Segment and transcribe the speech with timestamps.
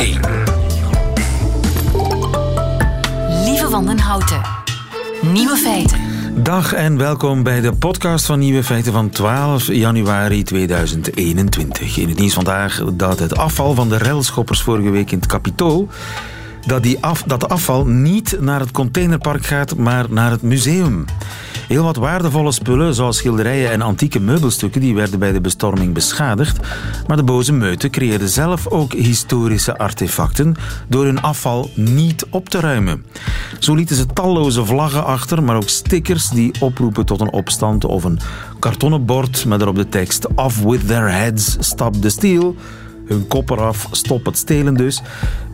[0.00, 0.20] 1.
[3.44, 4.40] Lieve Wandenhouten.
[5.22, 5.98] Nieuwe feiten.
[6.42, 11.96] Dag en welkom bij de podcast van Nieuwe Feiten van 12 januari 2021.
[11.96, 15.88] In het nieuws vandaag dat het afval van de relschoppers vorige week in het Capitool
[16.66, 21.04] dat, die af, dat de afval niet naar het containerpark gaat, maar naar het museum.
[21.70, 26.58] Heel wat waardevolle spullen, zoals schilderijen en antieke meubelstukken, die werden bij de bestorming beschadigd.
[27.06, 30.54] Maar de boze meuten creëerden zelf ook historische artefacten
[30.88, 33.04] door hun afval niet op te ruimen.
[33.58, 38.04] Zo lieten ze talloze vlaggen achter, maar ook stickers die oproepen tot een opstand of
[38.04, 38.20] een
[38.58, 42.54] kartonnen bord met erop de tekst Off with their heads, stop the steal
[43.10, 45.02] hun kop eraf, stop het stelen dus.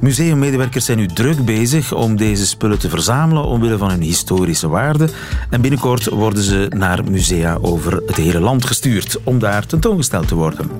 [0.00, 5.08] Museummedewerkers zijn nu druk bezig om deze spullen te verzamelen omwille van hun historische waarde.
[5.50, 10.34] En binnenkort worden ze naar musea over het hele land gestuurd om daar tentoongesteld te
[10.34, 10.70] worden.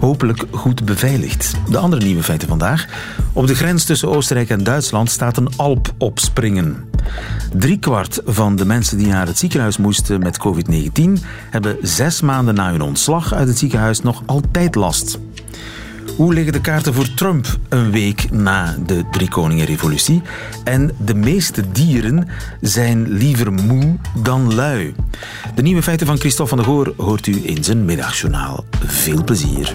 [0.00, 1.54] Hopelijk goed beveiligd.
[1.70, 2.86] De andere nieuwe feiten vandaag.
[3.32, 6.84] Op de grens tussen Oostenrijk en Duitsland staat een Alp opspringen.
[7.52, 12.70] Driekwart van de mensen die naar het ziekenhuis moesten met COVID-19 hebben zes maanden na
[12.70, 15.18] hun ontslag uit het ziekenhuis nog altijd last.
[16.16, 20.22] Hoe liggen de kaarten voor Trump een week na de Driekoningenrevolutie?
[20.64, 22.28] En de meeste dieren
[22.60, 24.94] zijn liever moe dan lui.
[25.54, 28.64] De nieuwe feiten van Christophe van der Goor hoort u in zijn middagjournaal.
[28.86, 29.74] Veel plezier.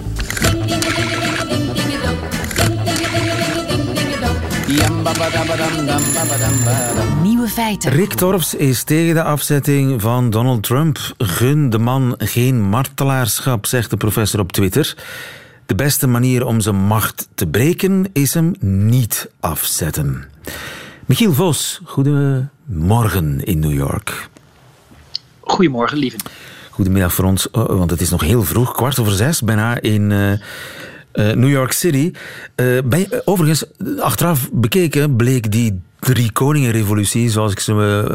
[7.22, 7.90] Nieuwe feiten.
[7.90, 10.98] Rick Torps is tegen de afzetting van Donald Trump.
[11.18, 14.96] Gun de man geen martelaarschap, zegt de professor op Twitter.
[15.72, 20.24] De beste manier om zijn macht te breken is hem niet afzetten.
[21.06, 24.28] Michiel Vos, goedemorgen in New York.
[25.40, 26.16] Goedemorgen, lieve.
[26.70, 30.10] Goedemiddag voor ons, oh, want het is nog heel vroeg, kwart over zes, bijna in
[30.10, 30.38] uh, uh,
[31.12, 32.12] New York City.
[32.56, 33.64] Uh, bij, overigens,
[34.00, 37.72] achteraf bekeken bleek die drie koningenrevolutie, zoals ik ze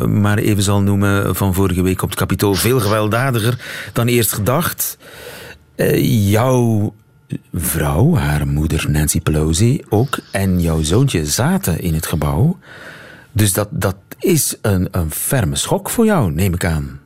[0.07, 4.97] maar even zal noemen, van vorige week op het Capitool, veel gewelddadiger dan eerst gedacht.
[6.29, 6.93] jouw
[7.53, 12.57] vrouw, haar moeder Nancy Pelosi, ook en jouw zoontje zaten in het gebouw.
[13.31, 16.99] Dus dat, dat is een, een ferme schok voor jou, neem ik aan.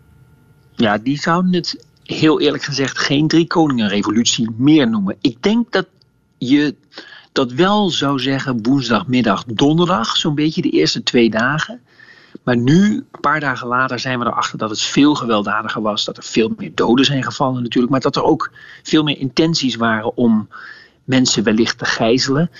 [0.75, 5.15] Ja, die zouden het heel eerlijk gezegd geen drie koningenrevolutie meer noemen.
[5.21, 5.87] Ik denk dat
[6.37, 6.75] je
[7.31, 11.81] dat wel zou zeggen woensdagmiddag, donderdag, zo'n beetje de eerste twee dagen.
[12.43, 16.05] Maar nu, een paar dagen later, zijn we erachter dat het veel gewelddadiger was.
[16.05, 17.91] Dat er veel meer doden zijn gevallen natuurlijk.
[17.91, 18.51] Maar dat er ook
[18.83, 20.49] veel meer intenties waren om
[21.03, 22.51] mensen wellicht te gijzelen.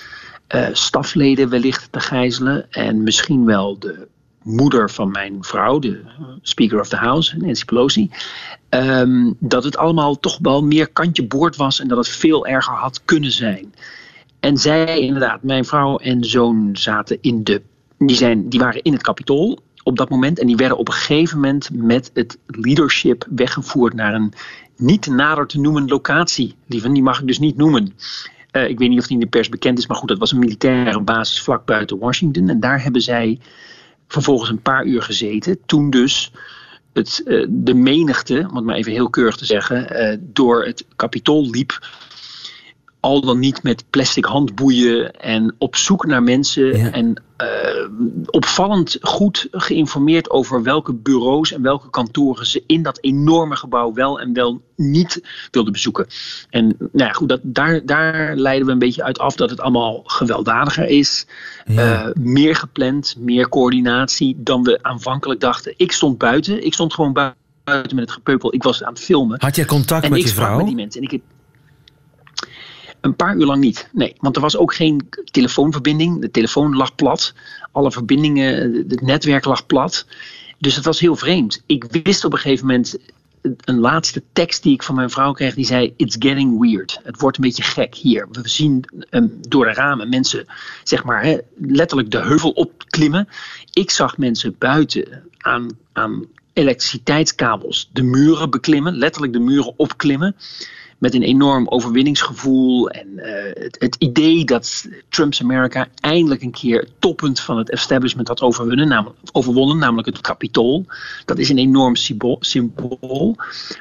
[0.48, 2.70] Uh, stafleden wellicht te gijzelen.
[2.70, 4.08] En misschien wel de
[4.42, 6.00] moeder van mijn vrouw, de
[6.42, 8.10] Speaker of the House, Nancy Pelosi.
[8.70, 12.74] Um, dat het allemaal toch wel meer kantje boord was en dat het veel erger
[12.74, 13.74] had kunnen zijn.
[14.40, 17.62] En zij, inderdaad, mijn vrouw en zoon zaten in de.
[18.06, 20.38] Die, zijn, die waren in het kapitool op dat moment.
[20.38, 24.32] En die werden op een gegeven moment met het leadership weggevoerd naar een
[24.76, 26.54] niet nader te noemen locatie.
[26.66, 27.94] Lieve, die mag ik dus niet noemen.
[28.52, 30.32] Uh, ik weet niet of die in de pers bekend is, maar goed, dat was
[30.32, 32.48] een militaire basis vlak buiten Washington.
[32.48, 33.38] En daar hebben zij
[34.08, 35.58] vervolgens een paar uur gezeten.
[35.66, 36.32] Toen dus
[36.92, 40.84] het, uh, de menigte, om het maar even heel keurig te zeggen, uh, door het
[40.96, 41.78] kapitool liep
[43.02, 46.92] al dan niet met plastic handboeien en op zoek naar mensen.
[46.92, 47.48] En uh,
[48.26, 54.20] opvallend goed geïnformeerd over welke bureaus en welke kantoren ze in dat enorme gebouw wel
[54.20, 56.06] en wel niet wilden bezoeken.
[56.50, 59.60] En nou ja, goed, dat, daar, daar leiden we een beetje uit af dat het
[59.60, 61.26] allemaal gewelddadiger is.
[61.66, 62.06] Ja.
[62.06, 65.74] Uh, meer gepland, meer coördinatie dan we aanvankelijk dachten.
[65.76, 68.54] Ik stond buiten, ik stond gewoon buiten met het gepeupel.
[68.54, 69.40] Ik was aan het filmen.
[69.40, 70.56] Had jij contact en met ik je vrouw?
[70.56, 71.00] Met die mensen.
[71.00, 71.22] En ik heb,
[73.02, 73.88] een paar uur lang niet.
[73.92, 76.20] Nee, want er was ook geen telefoonverbinding.
[76.20, 77.34] De telefoon lag plat.
[77.72, 80.06] Alle verbindingen, het netwerk lag plat.
[80.58, 81.62] Dus het was heel vreemd.
[81.66, 82.96] Ik wist op een gegeven moment
[83.42, 87.00] een laatste tekst die ik van mijn vrouw kreeg, die zei: It's getting weird.
[87.02, 88.28] Het wordt een beetje gek hier.
[88.32, 90.46] We zien um, door de ramen mensen,
[90.82, 93.28] zeg maar, hè, letterlijk de heuvel opklimmen.
[93.72, 100.36] Ik zag mensen buiten aan, aan elektriciteitskabels de muren beklimmen, letterlijk de muren opklimmen
[101.02, 102.90] met een enorm overwinningsgevoel.
[102.90, 107.70] En uh, het, het, idee dat Trump's Amerika eindelijk een keer het toppunt van het
[107.70, 110.86] establishment had overwonnen, namelijk, overwonnen, namelijk het kapitool.
[111.24, 113.36] Dat is een enorm symbool, symbool.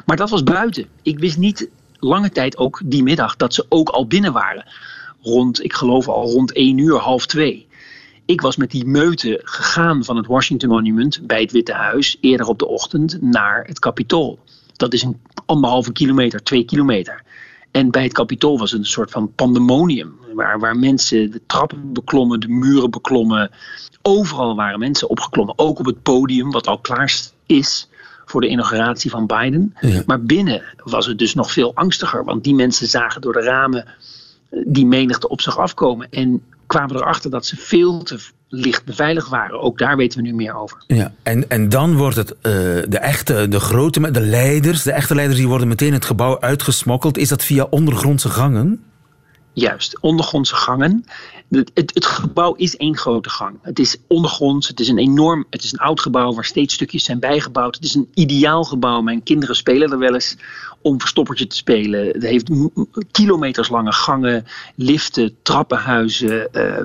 [0.06, 0.86] Maar dat was buiten.
[1.02, 1.70] Ik wist niet
[2.00, 4.66] lange tijd ook die middag dat ze ook al binnen waren.
[5.22, 7.68] Rond, ik geloof al rond één uur, half twee.
[8.26, 12.48] Ik was met die meute gegaan van het Washington Monument bij het Witte Huis eerder
[12.48, 14.40] op de ochtend naar het Capitool.
[14.82, 17.24] Dat is een anderhalve kilometer, twee kilometer.
[17.72, 20.16] En bij het Capitool was het een soort van pandemonium.
[20.34, 23.52] Waar, waar mensen de trappen beklommen, de muren beklommen.
[24.02, 25.58] Overal waren mensen opgeklommen.
[25.58, 27.90] Ook op het podium, wat al klaar is
[28.26, 29.76] voor de inauguratie van Biden.
[30.06, 32.24] Maar binnen was het dus nog veel angstiger.
[32.24, 36.10] Want die mensen zagen door de ramen eh, die menigte op zich afkomen.
[36.10, 38.20] En kwamen erachter dat ze veel te
[38.52, 39.62] licht beveiligd waren.
[39.62, 40.84] Ook daar weten we nu meer over.
[40.88, 42.36] Ja, en, en dan wordt het uh,
[42.88, 47.18] de echte, de grote, de leiders, de echte leiders, die worden meteen het gebouw uitgesmokkeld.
[47.18, 48.84] Is dat via ondergrondse gangen?
[49.54, 51.06] Juist, ondergrondse gangen.
[51.50, 53.58] Het, het, het, gebouw is één grote gang.
[53.62, 57.04] Het is ondergronds, het is een enorm, het is een oud gebouw waar steeds stukjes
[57.04, 57.76] zijn bijgebouwd.
[57.76, 59.02] Het is een ideaal gebouw.
[59.02, 60.38] Mijn kinderen spelen er wel eens
[60.82, 62.08] om verstoppertje te spelen.
[62.08, 62.50] Het heeft
[63.12, 64.46] kilometers lange gangen,
[64.76, 66.48] liften, trappenhuizen.
[66.54, 66.84] Uh,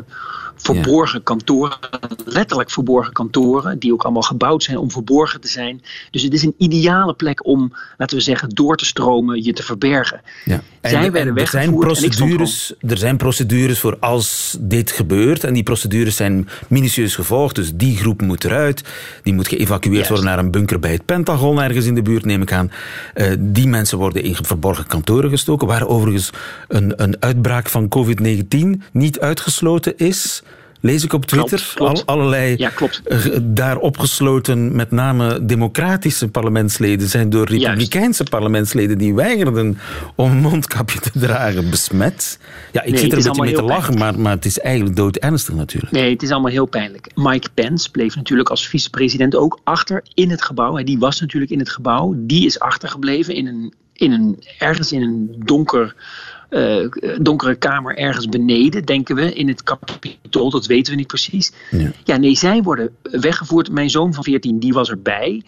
[0.57, 1.79] verborgen kantoren,
[2.25, 5.83] letterlijk verborgen kantoren, die ook allemaal gebouwd zijn om verborgen te zijn.
[6.11, 9.63] Dus het is een ideale plek om, laten we zeggen, door te stromen, je te
[9.63, 10.21] verbergen.
[10.45, 10.63] Ja.
[10.81, 15.55] En, Zij werden en er zijn procedures, er zijn procedures voor als dit gebeurt en
[15.55, 18.83] die procedures zijn minutieus gevolgd, dus die groep moet eruit,
[19.23, 22.43] die moet geëvacueerd worden naar een bunker bij het Pentagon ergens in de buurt, neem
[22.43, 22.71] ik aan.
[23.15, 26.31] Uh, die mensen worden in verborgen kantoren gestoken, waar overigens
[26.69, 30.43] een, een uitbraak van COVID-19 niet uitgesloten is
[30.87, 31.73] lees ik op Twitter.
[31.77, 33.03] Al, allerlei ja, klopt.
[33.43, 39.79] daar opgesloten, met name democratische parlementsleden, zijn door republikeinse parlementsleden die weigerden
[40.15, 42.39] om een mondkapje te dragen besmet.
[42.73, 45.55] Ja, ik zit er een beetje mee te lachen, maar, maar het is eigenlijk doodernstig
[45.55, 45.93] natuurlijk.
[45.93, 47.11] Nee, het is allemaal heel pijnlijk.
[47.15, 50.83] Mike Pence bleef natuurlijk als vicepresident ook achter in het gebouw.
[50.83, 52.15] Die was natuurlijk in het gebouw.
[52.17, 55.95] Die is achtergebleven in een, in een, ergens in een donker
[56.51, 56.89] uh,
[57.21, 60.51] donkere kamer ergens beneden, denken we, in het kapitool.
[60.51, 61.53] Dat weten we niet precies.
[61.71, 61.91] Ja.
[62.05, 63.71] ja, nee, zij worden weggevoerd.
[63.71, 65.43] Mijn zoon van 14, die was erbij.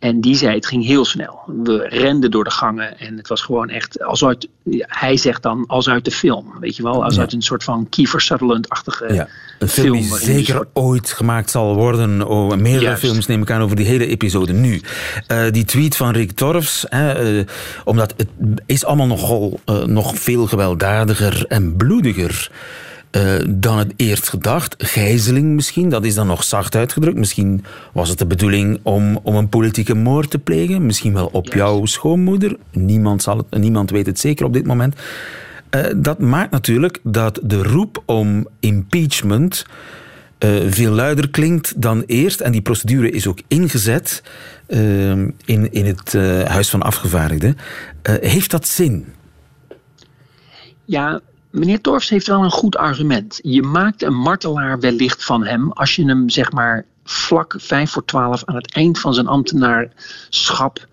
[0.00, 1.40] En die zei, het ging heel snel.
[1.62, 4.48] We renden door de gangen en het was gewoon echt, als uit,
[4.78, 6.52] hij zegt dan, als uit de film.
[6.60, 9.92] Weet je wel, als uit een soort van Kiefer Sutherland-achtige ja, een film.
[9.92, 12.26] die zeker ooit gemaakt zal worden.
[12.26, 14.52] Oh, meerdere films neem ik aan over die hele episode.
[14.52, 14.80] Nu,
[15.28, 17.46] uh, die tweet van Rick Torfs, hè, uh,
[17.84, 18.28] omdat het
[18.66, 22.50] is allemaal nogal, uh, nog veel gewelddadiger en bloediger
[23.10, 24.74] uh, dan het eerst gedacht.
[24.78, 27.18] Gijzeling misschien, dat is dan nog zacht uitgedrukt.
[27.18, 30.86] Misschien was het de bedoeling om, om een politieke moord te plegen.
[30.86, 32.56] Misschien wel op jouw schoonmoeder.
[32.72, 34.94] Niemand, zal het, niemand weet het zeker op dit moment.
[35.70, 39.66] Uh, dat maakt natuurlijk dat de roep om impeachment
[40.38, 42.40] uh, veel luider klinkt dan eerst.
[42.40, 44.22] En die procedure is ook ingezet
[45.44, 46.12] in, in het
[46.48, 47.56] Huis van Afgevaardigden.
[48.02, 49.06] heeft dat zin?
[50.84, 53.40] Ja, meneer Torfs heeft wel een goed argument.
[53.42, 58.04] Je maakt een martelaar wellicht van hem als je hem zeg maar vlak vijf voor
[58.04, 60.86] twaalf aan het eind van zijn ambtenaarschap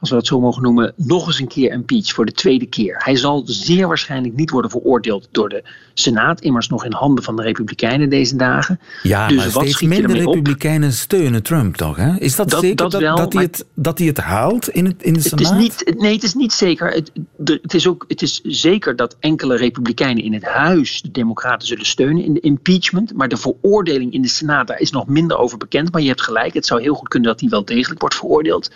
[0.00, 2.94] als we dat zo mogen noemen, nog eens een keer impeach voor de tweede keer.
[2.98, 5.62] Hij zal zeer waarschijnlijk niet worden veroordeeld door de
[5.94, 8.80] Senaat, immers nog in handen van de Republikeinen deze dagen.
[9.02, 11.96] Ja, dus maar wat steeds minder Republikeinen steunen Trump toch?
[11.96, 12.18] Hè?
[12.18, 15.12] Is dat, zeker dat, dat, dat, hij het, dat hij het haalt in, het, in
[15.12, 15.40] de Senaat?
[15.40, 16.90] Het is niet, nee, het is niet zeker.
[16.90, 17.12] Het,
[17.44, 21.86] het, is ook, het is zeker dat enkele Republikeinen in het huis de Democraten zullen
[21.86, 23.14] steunen in de impeachment.
[23.14, 25.92] Maar de veroordeling in de Senaat, daar is nog minder over bekend.
[25.92, 28.70] Maar je hebt gelijk, het zou heel goed kunnen dat die wel degelijk wordt veroordeeld.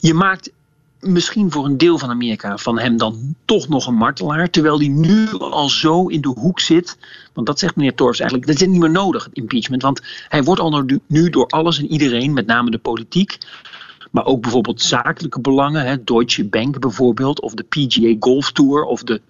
[0.00, 0.33] Je maakt
[1.06, 4.50] misschien voor een deel van Amerika van hem dan toch nog een martelaar.
[4.50, 6.98] Terwijl hij nu al zo in de hoek zit.
[7.32, 8.50] Want dat zegt meneer Torfs eigenlijk.
[8.50, 9.82] Dat is niet meer nodig, het impeachment.
[9.82, 13.38] Want hij wordt al nu door alles en iedereen, met name de politiek.
[14.10, 15.86] Maar ook bijvoorbeeld zakelijke belangen.
[15.86, 17.40] Hè, Deutsche Bank bijvoorbeeld.
[17.40, 18.84] Of de PGA Golf Tour.
[18.84, 19.20] Of de,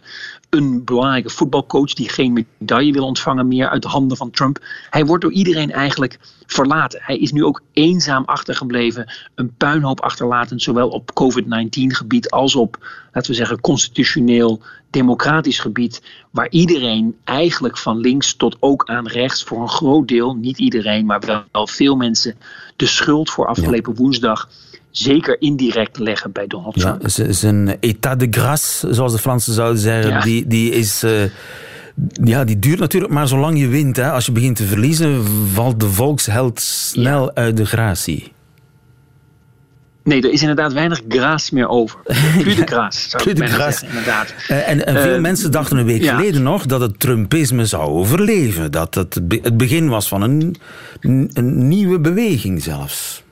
[0.55, 4.59] een belangrijke voetbalcoach die geen medaille wil ontvangen meer uit de handen van Trump.
[4.91, 7.01] Hij wordt door iedereen eigenlijk verlaten.
[7.03, 12.87] Hij is nu ook eenzaam achtergebleven, een puinhoop achterlatend, zowel op COVID-19 gebied als op,
[13.13, 19.45] laten we zeggen, constitutioneel democratisch gebied, waar iedereen eigenlijk van links tot ook aan rechts
[19.45, 22.37] voor een groot deel, niet iedereen, maar wel veel mensen,
[22.77, 24.49] de schuld voor afgelopen woensdag
[24.97, 27.03] zeker indirect leggen bij Donald Trump.
[27.07, 31.05] Ja, zijn état de grâce, zoals de Fransen zouden zeggen, die, die is...
[31.05, 31.11] Uh,
[32.25, 33.97] ja, die duurt natuurlijk maar zolang je wint.
[33.97, 34.11] Hè.
[34.11, 38.33] Als je begint te verliezen, valt de volksheld snel uit de gratie.
[40.05, 41.99] Nee, er is inderdaad weinig graas meer over.
[42.43, 44.35] Plus de graas, zou ik zeggen, inderdaad.
[44.51, 46.17] Uh, en, en, veel uh, mensen dachten een week ja.
[46.17, 48.73] geleden nog dat het Trumpisme zou overleven.
[48.73, 50.57] Dat het het begin was van een,
[51.01, 53.24] een nieuwe beweging zelfs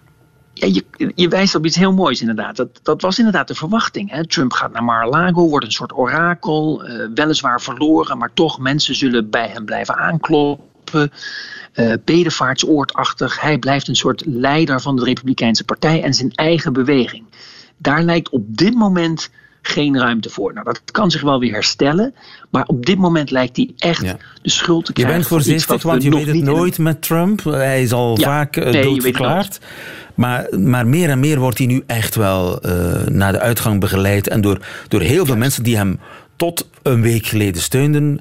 [0.67, 2.57] ja, je, je wijst op iets heel moois inderdaad.
[2.57, 4.11] Dat, dat was inderdaad de verwachting.
[4.11, 4.27] Hè?
[4.27, 6.89] Trump gaat naar Mar-a-Lago, wordt een soort orakel.
[6.89, 11.13] Uh, weliswaar verloren, maar toch mensen zullen bij hem blijven aankloppen.
[11.75, 13.41] Uh, bedevaartsoortachtig.
[13.41, 17.25] Hij blijft een soort leider van de Republikeinse Partij en zijn eigen beweging.
[17.77, 19.31] Daar lijkt op dit moment
[19.63, 20.53] geen ruimte voor.
[20.53, 22.15] Nou, dat kan zich wel weer herstellen.
[22.51, 24.01] Maar op dit moment lijkt hij echt
[24.43, 25.15] de schuld te krijgen.
[25.15, 27.45] Je bent voorzichtig, want je weet het nooit met Trump.
[27.45, 29.61] Hij is al vaak uh, nee, doodverklaard.
[30.15, 34.29] Maar, maar meer en meer wordt hij nu echt wel uh, naar de uitgang begeleid.
[34.29, 36.01] En door, door heel veel mensen die hem
[36.37, 38.21] tot een week geleden steunden,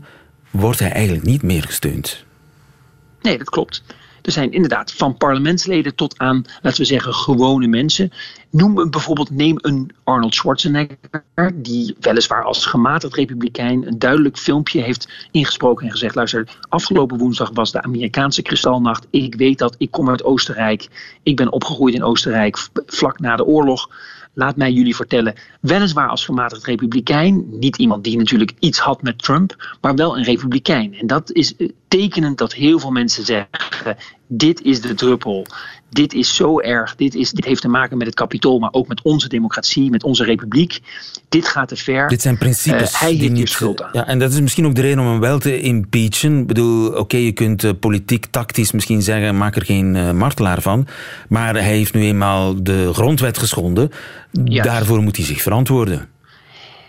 [0.50, 2.24] wordt hij eigenlijk niet meer gesteund.
[3.21, 3.83] Nee, dat klopt.
[4.21, 8.11] Er zijn inderdaad van parlementsleden tot aan, laten we zeggen, gewone mensen.
[8.49, 15.27] Noem bijvoorbeeld, neem een Arnold Schwarzenegger, die weliswaar als gematigd republikein een duidelijk filmpje heeft
[15.31, 19.07] ingesproken en gezegd: luister, afgelopen woensdag was de Amerikaanse kristalnacht.
[19.09, 20.87] Ik weet dat, ik kom uit Oostenrijk.
[21.23, 23.89] Ik ben opgegroeid in Oostenrijk vlak na de oorlog.
[24.33, 29.23] Laat mij jullie vertellen, weliswaar als gematigd republikein, niet iemand die natuurlijk iets had met
[29.23, 30.93] Trump, maar wel een republikein.
[30.93, 33.97] En dat is eh, tekenend dat heel veel mensen zeggen:
[34.33, 35.45] dit is de druppel.
[35.89, 36.95] Dit is zo erg.
[36.95, 40.03] Dit, is, dit heeft te maken met het kapitool, maar ook met onze democratie, met
[40.03, 40.79] onze republiek.
[41.29, 42.07] Dit gaat te ver.
[42.07, 42.93] Dit zijn principes.
[42.93, 43.89] Uh, hij heeft hier schuld aan.
[43.93, 46.39] Ja, en dat is misschien ook de reden om hem wel te impeachen.
[46.39, 50.61] Ik bedoel, oké, je kunt uh, politiek, tactisch misschien zeggen, maak er geen uh, martelaar
[50.61, 50.88] van.
[51.29, 53.91] Maar hij heeft nu eenmaal de grondwet geschonden.
[54.41, 56.09] Daarvoor moet hij zich verantwoorden.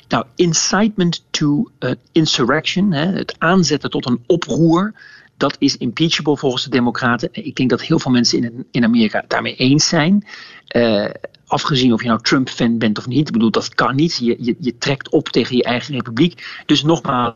[0.08, 1.70] Nou, incitement to
[2.12, 4.94] insurrection, hè, het aanzetten tot een oproer,
[5.42, 7.28] dat is impeachable volgens de Democraten.
[7.32, 10.26] Ik denk dat heel veel mensen in, in Amerika daarmee eens zijn.
[10.76, 11.10] Uh,
[11.46, 13.26] afgezien of je nou Trump-fan bent of niet.
[13.26, 14.16] Ik bedoel, dat kan niet.
[14.16, 16.62] Je, je trekt op tegen je eigen republiek.
[16.66, 17.34] Dus nogmaals,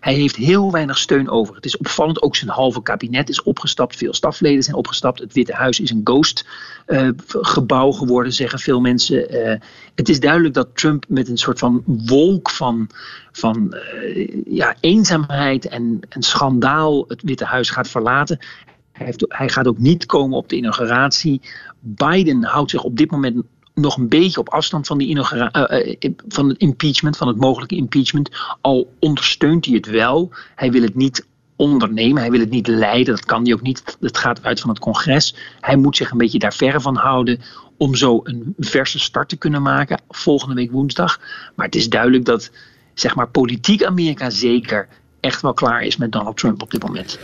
[0.00, 1.54] hij heeft heel weinig steun over.
[1.54, 3.96] Het is opvallend, ook zijn halve kabinet is opgestapt.
[3.96, 5.18] Veel stafleden zijn opgestapt.
[5.18, 6.46] Het Witte Huis is een ghost
[6.86, 9.34] uh, gebouw geworden, zeggen veel mensen.
[9.34, 9.54] Uh,
[9.94, 12.90] het is duidelijk dat Trump met een soort van wolk van,
[13.32, 13.74] van
[14.04, 18.38] uh, ja, eenzaamheid en, en schandaal het Witte Huis gaat verlaten.
[18.92, 21.40] Hij, heeft, hij gaat ook niet komen op de inauguratie.
[21.80, 23.42] Biden houdt zich op dit moment
[23.80, 25.48] nog een beetje op afstand van, die uh,
[26.28, 28.30] van het impeachment, van het mogelijke impeachment.
[28.60, 30.30] Al ondersteunt hij het wel.
[30.54, 32.22] Hij wil het niet ondernemen.
[32.22, 33.14] Hij wil het niet leiden.
[33.14, 33.96] Dat kan hij ook niet.
[34.00, 35.34] Het gaat uit van het congres.
[35.60, 37.40] Hij moet zich een beetje daar verre van houden.
[37.76, 40.00] Om zo een verse start te kunnen maken.
[40.08, 41.20] Volgende week woensdag.
[41.54, 42.50] Maar het is duidelijk dat,
[42.94, 44.88] zeg maar, politiek Amerika zeker
[45.20, 47.18] echt wel klaar is met Donald Trump op dit moment.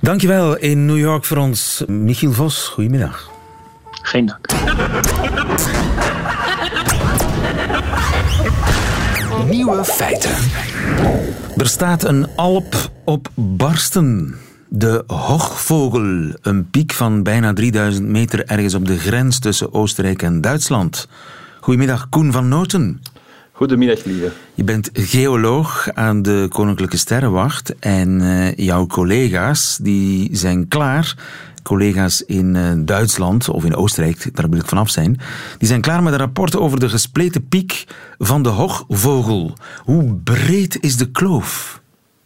[0.00, 2.68] Dankjewel in New York voor ons, Michiel Vos.
[2.68, 3.37] Goedemiddag.
[4.02, 4.46] Geen dank.
[9.48, 10.30] Nieuwe feiten.
[11.56, 14.34] Er staat een alp op barsten.
[14.68, 20.40] De Hochvogel, een piek van bijna 3000 meter ergens op de grens tussen Oostenrijk en
[20.40, 21.08] Duitsland.
[21.60, 23.02] Goedemiddag, Koen van Noten.
[23.52, 24.30] Goedemiddag, lieve.
[24.54, 31.14] Je bent geoloog aan de Koninklijke Sterrenwacht en uh, jouw collega's die zijn klaar
[31.68, 35.20] collega's in uh, Duitsland of in Oostenrijk, daar wil ik vanaf zijn,
[35.58, 37.84] die zijn klaar met een rapport over de gespleten piek
[38.18, 39.52] van de hoogvogel.
[39.84, 41.80] Hoe breed is de kloof?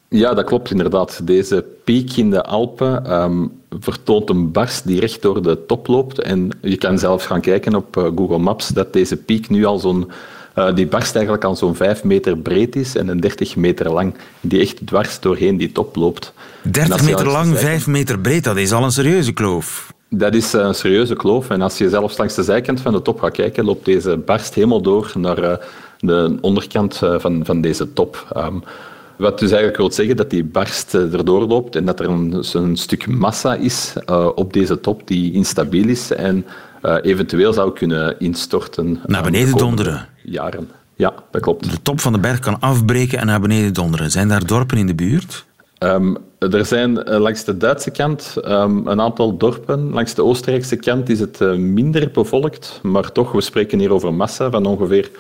[0.08, 1.20] Ja, dat klopt inderdaad.
[1.26, 6.18] Deze piek in de Alpen um, vertoont een barst die recht door de top loopt.
[6.18, 9.78] En je kan zelfs gaan kijken op uh, Google Maps dat deze piek nu al
[9.78, 10.11] zo'n
[10.58, 14.14] uh, die barst eigenlijk al zo'n 5 meter breed is en een 30 meter lang,
[14.40, 16.32] die echt dwars doorheen die top loopt.
[16.62, 19.92] 30 meter lang, 5 meter breed, dat is al een serieuze kloof.
[20.09, 21.50] Dat is een serieuze kloof.
[21.50, 24.54] En als je zelfs langs de zijkant van de top gaat kijken, loopt deze barst
[24.54, 25.54] helemaal door naar uh,
[25.99, 28.33] de onderkant uh, van, van deze top.
[28.37, 28.62] Um,
[29.16, 32.76] wat dus eigenlijk wil zeggen dat die barst erdoor loopt en dat er een, een
[32.76, 36.47] stuk massa is uh, op deze top die instabiel is en
[36.83, 39.00] uh, eventueel zou kunnen instorten.
[39.07, 40.09] Naar beneden donderen?
[40.23, 40.69] Jaren.
[40.95, 41.71] Ja, dat klopt.
[41.71, 44.11] De top van de berg kan afbreken en naar beneden donderen.
[44.11, 45.45] Zijn daar dorpen in de buurt?
[45.82, 49.90] Um, er zijn uh, langs de Duitse kant um, een aantal dorpen.
[49.90, 54.14] Langs de Oostenrijkse kant is het uh, minder bevolkt, maar toch, we spreken hier over
[54.14, 55.10] massa van ongeveer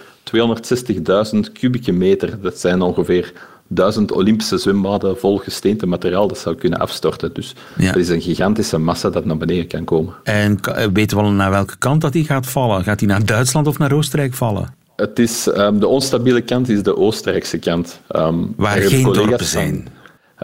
[1.34, 2.40] 260.000 kubieke meter.
[2.40, 3.32] Dat zijn ongeveer
[3.68, 7.32] duizend Olympische zwembaden vol gesteente materiaal dat zou kunnen afstorten.
[7.32, 7.86] Dus ja.
[7.86, 10.14] dat is een gigantische massa dat naar beneden kan komen.
[10.22, 10.58] En
[10.92, 12.84] weten we al naar welke kant dat die gaat vallen?
[12.84, 14.74] Gaat die naar Duitsland of naar Oostenrijk vallen?
[14.96, 18.00] Het is, um, de onstabiele kant is de Oostenrijkse kant.
[18.16, 19.88] Um, waar geen dorpen zijn.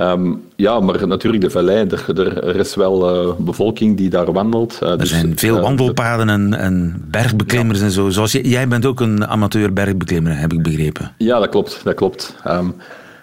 [0.01, 1.87] Um, ja, maar natuurlijk de vallei.
[1.87, 4.79] Er, er is wel uh, bevolking die daar wandelt.
[4.83, 7.85] Uh, er dus, zijn veel uh, wandelpaden en, en bergbeklimmers ja.
[7.85, 8.09] en zo.
[8.09, 11.13] Zoals jij bent ook een amateur bergbeklimmer, heb ik begrepen.
[11.19, 11.81] Ja, dat klopt.
[11.85, 12.35] Dat klopt.
[12.47, 12.75] Um,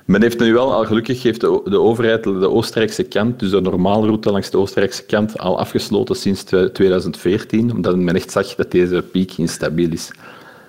[0.05, 3.61] men heeft nu wel, al gelukkig heeft de, de overheid de Oostenrijkse kant, dus de
[3.61, 9.03] normaalroute langs de Oostenrijkse kant, al afgesloten sinds 2014, omdat men echt zag dat deze
[9.11, 10.11] piek instabiel is.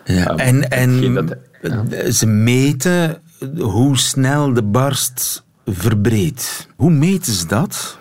[0.04, 2.10] Ja, um, en en dat, ja.
[2.10, 3.22] ze meten
[3.58, 6.68] hoe snel de barst verbreedt.
[6.76, 7.98] Hoe meten ze dat?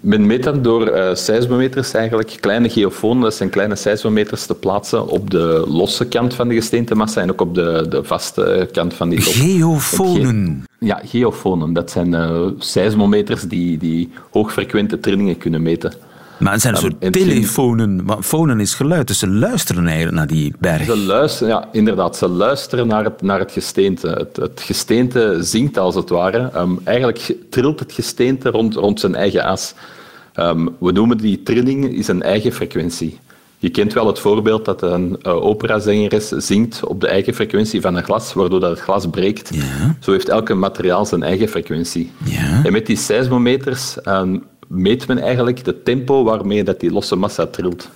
[0.00, 5.08] Men meet dat door uh, seismometers eigenlijk, kleine geofonen, dat zijn kleine seismometers te plaatsen
[5.08, 9.08] op de losse kant van de gesteentemassa en ook op de, de vaste kant van
[9.08, 9.32] die top.
[9.32, 10.64] Geofonen?
[10.78, 11.72] ja, geofonen.
[11.72, 15.92] Dat zijn uh, seismometers die, die hoogfrequente trillingen kunnen meten.
[16.40, 18.04] Maar het zijn een soort telefonen.
[18.20, 20.84] Fonen is geluid, dus ze luisteren eigenlijk naar die berg.
[20.84, 22.16] Ze luisteren, ja, inderdaad.
[22.16, 24.08] Ze luisteren naar het, naar het gesteente.
[24.08, 26.50] Het, het gesteente zingt als het ware.
[26.56, 29.74] Um, eigenlijk trilt het gesteente rond, rond zijn eigen as.
[30.36, 33.18] Um, we noemen die trilling is een eigen frequentie.
[33.58, 37.96] Je kent wel het voorbeeld dat een uh, operazangeres zingt op de eigen frequentie van
[37.96, 39.54] een glas, waardoor dat het glas breekt.
[39.54, 39.96] Ja.
[40.00, 42.10] Zo heeft elke materiaal zijn eigen frequentie.
[42.24, 42.64] Ja.
[42.64, 47.46] En met die seismometers um, meet men eigenlijk de tempo waarmee dat die losse massa
[47.46, 47.90] trilt.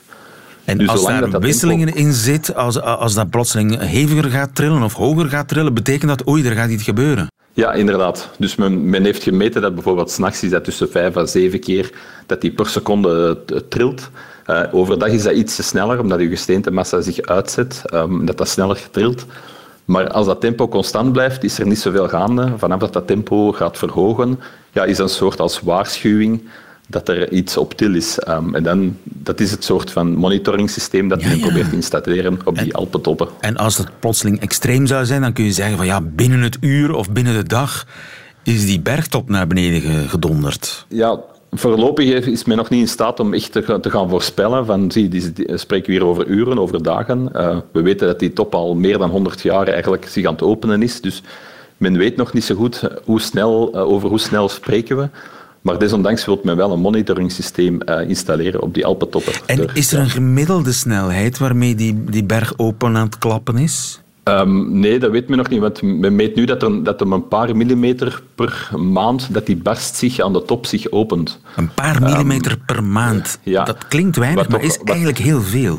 [0.65, 2.01] En dus als daar dat dat wisselingen tempo...
[2.01, 6.29] in zit, als, als dat plotseling heviger gaat trillen of hoger gaat trillen, betekent dat,
[6.29, 7.27] oei, er gaat iets gebeuren.
[7.53, 8.31] Ja, inderdaad.
[8.39, 11.91] Dus men, men heeft gemeten dat bijvoorbeeld s'nachts is dat tussen vijf en zeven keer
[12.27, 13.39] dat die per seconde
[13.69, 14.11] trilt.
[14.47, 18.89] Uh, overdag is dat iets sneller, omdat je gesteentemassa zich uitzet, um, dat dat sneller
[18.91, 19.27] trilt.
[19.85, 22.53] Maar als dat tempo constant blijft, is er niet zoveel gaande.
[22.57, 24.41] Vanaf dat dat tempo gaat verhogen,
[24.73, 26.43] ja, is een soort als waarschuwing
[26.87, 28.19] dat er iets op til is.
[28.29, 31.47] Um, en dan, dat is het soort van monitoringssysteem dat ja, men ja.
[31.47, 33.29] probeert te installeren op die Alpentoppen.
[33.41, 36.57] En als het plotseling extreem zou zijn, dan kun je zeggen van ja, binnen het
[36.61, 37.87] uur of binnen de dag
[38.43, 40.87] is die bergtop naar beneden gedonderd.
[40.89, 41.21] Ja,
[41.57, 44.67] Voorlopig is men nog niet in staat om echt te, gaan voorspellen.
[44.67, 47.29] Van, zie, die, die, spreken we hier over uren, over dagen.
[47.35, 50.43] Uh, we weten dat die top al meer dan 100 jaar eigenlijk zich aan het
[50.43, 51.01] openen is.
[51.01, 51.23] Dus
[51.77, 55.09] men weet nog niet zo goed hoe snel, uh, over hoe snel spreken we.
[55.65, 59.33] Maar desondanks wil men wel een monitoringssysteem uh, installeren op die Alpentoppen.
[59.47, 64.01] En is er een gemiddelde snelheid waarmee die, die berg open aan het klappen is?
[64.25, 67.13] Um, nee, dat weet men nog niet, want men meet nu dat er, dat er
[67.13, 71.41] een paar millimeter per maand dat die barst zich aan de top zich opent.
[71.57, 73.39] Een paar millimeter um, per maand?
[73.43, 73.65] Ja.
[73.65, 75.79] Dat klinkt weinig, maar toch, is eigenlijk heel veel.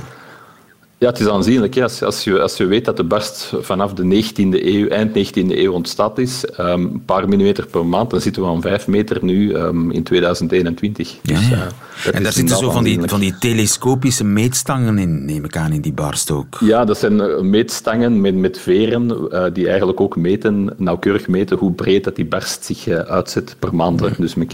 [0.97, 1.77] Ja, het is aanzienlijk.
[1.77, 5.31] Als, als, je, als je weet dat de barst vanaf de 19e eeuw, eind 19e
[5.33, 9.23] eeuw ontstaan is, um, een paar millimeter per maand, dan zitten we aan 5 meter
[9.23, 11.17] nu um, in 2021.
[11.21, 11.49] Ja, dus.
[11.49, 15.71] Uh, en daar zitten zo van die, van die telescopische meetstangen in, neem ik aan,
[15.71, 16.57] in die barst ook.
[16.59, 21.71] Ja, dat zijn meetstangen met, met veren uh, die eigenlijk ook meten, nauwkeurig meten hoe
[21.71, 23.99] breed dat die barst zich uh, uitzet per maand.
[23.99, 24.09] Ja.
[24.17, 24.45] Dus we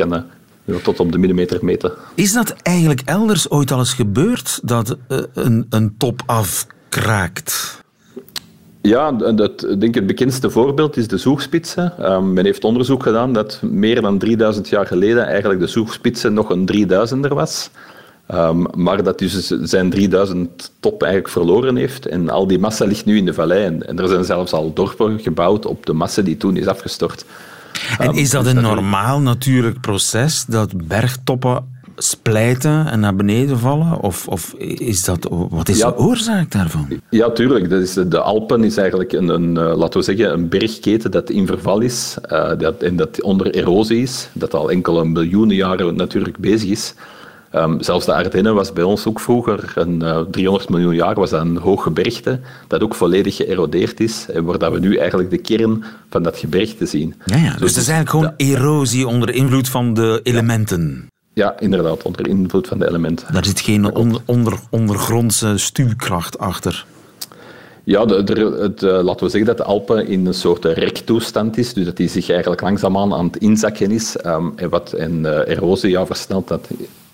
[0.79, 1.91] tot op de millimeter meten.
[2.15, 7.79] Is dat eigenlijk elders ooit al eens gebeurd, dat uh, een, een top afkraakt?
[8.81, 12.11] Ja, dat, ik denk het bekendste voorbeeld is de zoegspitsen.
[12.11, 16.49] Um, men heeft onderzoek gedaan dat meer dan 3000 jaar geleden eigenlijk de zoegspitse nog
[16.49, 17.69] een 3000er was.
[18.33, 22.05] Um, maar dat dus zijn 3000 top eigenlijk verloren heeft.
[22.05, 23.65] En al die massa ligt nu in de vallei.
[23.65, 27.25] En, en er zijn zelfs al dorpen gebouwd op de massa die toen is afgestort.
[27.97, 33.99] En is dat een normaal natuurlijk proces, dat bergtoppen splijten en naar beneden vallen?
[33.99, 36.87] Of, of is dat, wat is ja, de oorzaak daarvan?
[37.09, 37.69] Ja, tuurlijk.
[37.69, 41.47] Dat is, de Alpen is eigenlijk een, een, laten we zeggen, een bergketen dat in
[41.47, 46.37] verval is uh, dat, en dat onder erosie is, dat al enkele miljoenen jaren natuurlijk
[46.37, 46.93] bezig is.
[47.55, 51.29] Um, zelfs de Ardennen was bij ons ook vroeger, een, uh, 300 miljoen jaar, was
[51.29, 55.29] dat een hoog gebergte dat ook volledig geërodeerd is en waar dat we nu eigenlijk
[55.29, 57.15] de kern van dat gebergte zien.
[57.25, 57.51] Ja, ja.
[57.51, 61.07] Dus, dus het is eigenlijk gewoon erosie onder invloed van de elementen.
[61.33, 63.33] Ja, inderdaad, onder invloed van de elementen.
[63.33, 66.85] Daar zit geen onder, onder, ondergrondse stuwkracht achter.
[67.83, 71.57] Ja, de, de, het, uh, laten we zeggen dat de Alpen in een soort rektoestand
[71.57, 74.15] is, dus dat die zich eigenlijk langzaamaan aan het inzakken is.
[74.25, 76.67] Um, en wat en, uh, erosie ja, versnelt dat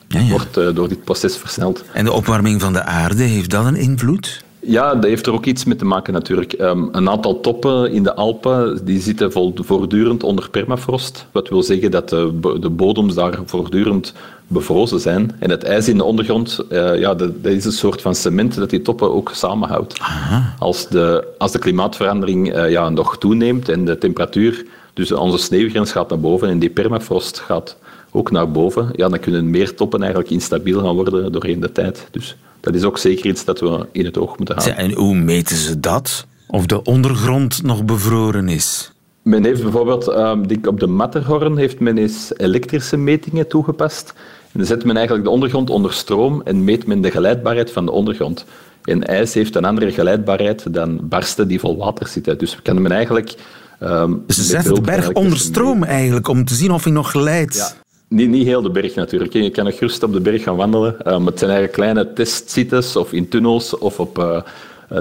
[0.07, 0.29] ja, ja.
[0.29, 1.83] wordt uh, door dit proces versneld.
[1.93, 4.45] En de opwarming van de aarde, heeft dat een invloed?
[4.59, 6.53] Ja, dat heeft er ook iets mee te maken natuurlijk.
[6.59, 11.25] Um, een aantal toppen in de Alpen die zitten voortdurend onder permafrost.
[11.31, 14.13] Wat wil zeggen dat de, de bodems daar voortdurend
[14.47, 15.35] bevrozen zijn.
[15.39, 18.55] En het ijs in de ondergrond, uh, ja, dat, dat, is een soort van cement
[18.55, 19.99] dat die toppen ook samenhoudt.
[19.99, 20.55] Aha.
[20.59, 25.91] Als de, als de klimaatverandering uh, ja, nog toeneemt en de temperatuur, dus onze sneeuwgrens
[25.91, 27.77] gaat naar boven en die permafrost gaat
[28.17, 32.07] ook naar boven, ja, dan kunnen meer toppen eigenlijk instabiel gaan worden doorheen de tijd.
[32.11, 34.77] Dus dat is ook zeker iets dat we in het oog moeten houden.
[34.77, 36.25] En hoe meten ze dat?
[36.47, 38.91] Of de ondergrond nog bevroren is?
[39.21, 44.13] Men heeft bijvoorbeeld, um, op de Matterhorn heeft men eens elektrische metingen toegepast.
[44.51, 47.85] En dan zet men eigenlijk de ondergrond onder stroom en meet men de geleidbaarheid van
[47.85, 48.45] de ondergrond.
[48.83, 52.37] En ijs heeft een andere geleidbaarheid dan barsten die vol water zitten.
[52.37, 53.35] Dus kan men eigenlijk...
[53.83, 57.09] Um, dus ze zetten de berg onder stroom eigenlijk, om te zien of hij nog
[57.09, 57.55] glijdt.
[57.55, 57.71] Ja.
[58.09, 59.33] Niet, niet heel de berg natuurlijk.
[59.33, 61.13] Je kan nog gerust op de berg gaan wandelen.
[61.13, 64.41] Um, het zijn eigenlijk kleine testsites of in tunnels of op uh,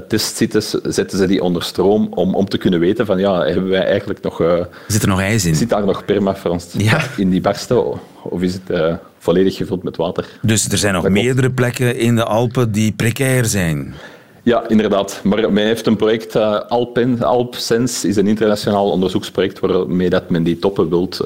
[0.09, 3.85] testsites zetten ze die onder stroom om, om te kunnen weten van ja, hebben wij
[3.85, 4.41] eigenlijk nog...
[4.41, 5.55] Uh, zit er nog ijs in?
[5.55, 7.01] Zit daar nog permafrost ja.
[7.17, 7.85] in die barsten
[8.23, 10.27] of is het volledig gevuld met water.
[10.43, 13.95] Dus er zijn nog meerdere plekken in de Alpen die precair zijn?
[14.43, 15.21] Ja, inderdaad.
[15.23, 20.43] Maar men heeft een project, uh, Alpen, AlpSense is een internationaal onderzoeksproject waarmee dat men
[20.43, 21.21] die toppen wilt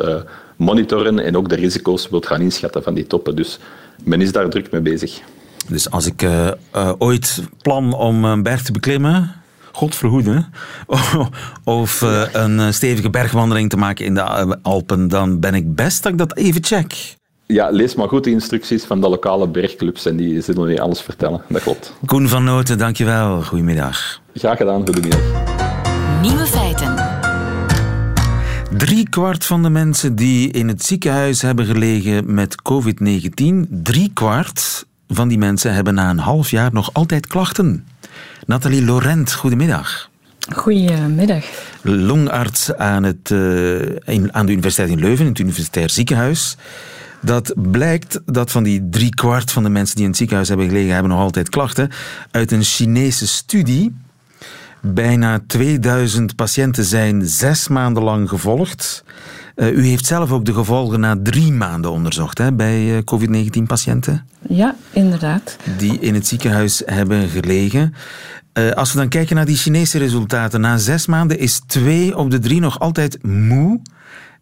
[0.61, 3.37] monitoren en ook de risico's wilt gaan inschatten van die toppen.
[3.37, 3.59] Dus
[4.05, 5.21] men is daar druk mee bezig.
[5.69, 9.33] Dus als ik uh, uh, ooit plan om een berg te beklimmen,
[9.73, 10.45] God verhoede,
[11.65, 16.13] of uh, een stevige bergwandeling te maken in de Alpen, dan ben ik best dat
[16.13, 17.19] ik dat even check.
[17.47, 21.01] Ja, lees maar goed de instructies van de lokale bergclubs en die zullen niet alles
[21.01, 21.43] vertellen.
[21.49, 21.95] Dat klopt.
[22.07, 23.43] Koen van Noten, dankjewel.
[23.43, 24.21] Goedemiddag.
[24.35, 25.70] Graag gedaan, goedemiddag.
[28.81, 34.87] Drie kwart van de mensen die in het ziekenhuis hebben gelegen met COVID-19, drie kwart
[35.09, 37.87] van die mensen hebben na een half jaar nog altijd klachten.
[38.47, 40.11] Nathalie Laurent, goedemiddag.
[40.55, 41.45] Goedemiddag.
[41.83, 43.81] Longarts aan, het, uh,
[44.31, 46.57] aan de Universiteit in Leuven, in het Universitair Ziekenhuis.
[47.23, 50.67] Dat blijkt dat van die drie kwart van de mensen die in het ziekenhuis hebben
[50.67, 51.91] gelegen, hebben nog altijd klachten.
[52.31, 53.95] Uit een Chinese studie
[54.81, 59.05] Bijna 2000 patiënten zijn zes maanden lang gevolgd.
[59.57, 64.27] Uh, u heeft zelf ook de gevolgen na drie maanden onderzocht hè, bij uh, COVID-19-patiënten.
[64.49, 65.57] Ja, inderdaad.
[65.79, 67.95] Die in het ziekenhuis hebben gelegen.
[68.55, 72.31] Uh, als we dan kijken naar die Chinese resultaten, na zes maanden is twee op
[72.31, 73.81] de drie nog altijd moe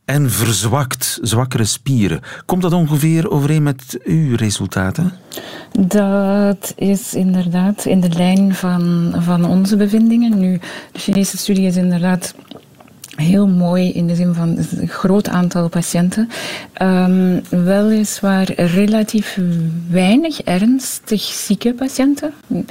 [0.08, 2.20] en verzwakt, zwakkere spieren.
[2.46, 5.12] Komt dat ongeveer overeen met uw resultaten?
[5.78, 10.38] Dat is inderdaad in de lijn van, van onze bevindingen.
[10.38, 10.60] Nu,
[10.92, 12.34] de Chinese studie is inderdaad
[13.22, 16.28] heel mooi in de zin van een groot aantal patiënten.
[16.82, 19.38] Um, weliswaar relatief
[19.90, 22.32] weinig ernstig zieke patiënten.
[22.48, 22.66] Um,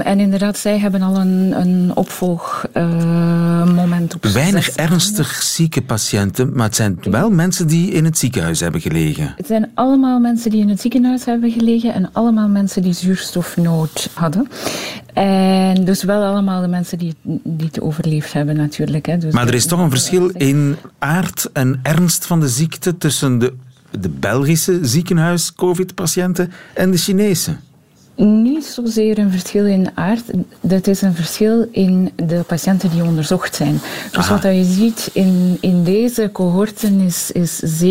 [0.00, 6.66] en inderdaad, zij hebben al een, een opvolgmoment uh, op Weinig ernstig zieke patiënten, maar
[6.66, 9.32] het zijn wel mensen die in het ziekenhuis hebben gelegen.
[9.36, 14.10] Het zijn allemaal mensen die in het ziekenhuis hebben gelegen en allemaal mensen die zuurstofnood
[14.14, 14.48] hadden.
[15.12, 19.06] En dus wel allemaal de mensen die, die het overleefd hebben natuurlijk.
[19.06, 19.18] Hè.
[19.18, 23.38] Dus maar er is toch een verschil in aard en ernst van de ziekte tussen
[23.38, 23.52] de,
[24.00, 27.56] de Belgische ziekenhuis-COVID-patiënten en de Chinese?
[28.14, 30.22] Niet zozeer een verschil in aard,
[30.60, 33.80] dat is een verschil in de patiënten die onderzocht zijn.
[34.10, 34.34] Dus Aha.
[34.34, 37.88] wat je ziet in, in deze cohorten is, is 7%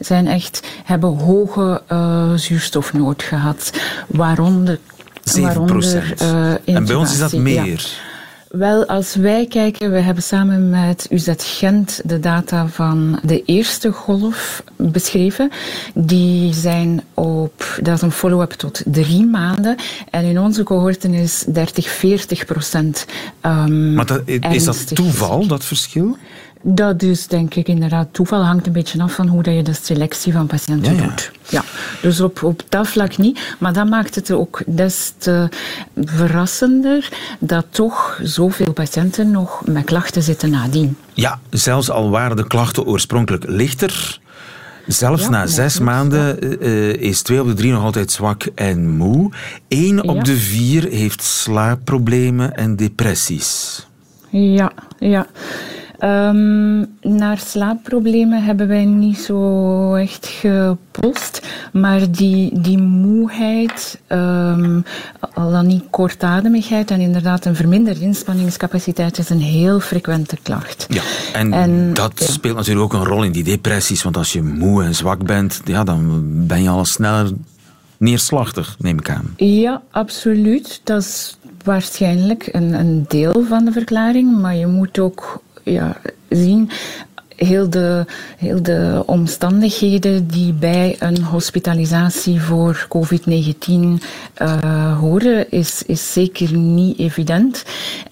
[0.00, 3.72] zijn echt, hebben hoge uh, zuurstofnood gehad.
[4.06, 4.78] Waaronder
[5.24, 6.22] 7 procent.
[6.22, 7.66] Uh, en bij ons is dat meer.
[7.66, 8.10] Ja.
[8.52, 13.92] Wel, als wij kijken, we hebben samen met UZ Gent de data van de eerste
[13.92, 15.50] golf beschreven.
[15.94, 19.76] Die zijn op, dat is een follow-up tot drie maanden.
[20.10, 23.06] En in onze cohorten is 30, 40 procent.
[23.42, 26.16] Um, maar dat, is dat toeval, dat verschil?
[26.62, 28.44] Dat is denk ik inderdaad toeval.
[28.44, 31.06] Hangt een beetje af van hoe dat je de selectie van patiënten ja, ja.
[31.06, 31.30] doet.
[31.48, 31.64] Ja.
[32.02, 33.56] Dus op, op dat vlak niet.
[33.58, 35.48] Maar dat maakt het ook des te
[36.04, 40.96] verrassender dat toch zoveel patiënten nog met klachten zitten nadien.
[41.12, 44.20] Ja, zelfs al waren de klachten oorspronkelijk lichter.
[44.86, 48.88] Zelfs ja, na zes maanden uh, is twee op de drie nog altijd zwak en
[48.88, 49.30] moe.
[49.68, 53.86] Eén op de vier heeft slaapproblemen en depressies.
[54.30, 55.26] Ja, ja.
[56.04, 61.46] Um, naar slaapproblemen hebben wij niet zo echt gepost.
[61.72, 64.84] Maar die, die moeheid, um,
[65.34, 70.86] al dan niet kortademigheid en inderdaad een verminderde inspanningscapaciteit is een heel frequente klacht.
[70.88, 72.26] Ja, en, en dat ja.
[72.26, 74.02] speelt natuurlijk ook een rol in die depressies.
[74.02, 77.30] Want als je moe en zwak bent, ja, dan ben je al sneller
[77.96, 79.34] neerslachtig, neem ik aan.
[79.36, 80.80] Ja, absoluut.
[80.84, 84.40] Dat is waarschijnlijk een, een deel van de verklaring.
[84.40, 85.96] Maar je moet ook ja,
[86.28, 86.70] zien
[87.36, 88.04] heel de,
[88.36, 93.70] heel de omstandigheden die bij een hospitalisatie voor COVID-19
[94.42, 97.64] uh, horen, is, is zeker niet evident.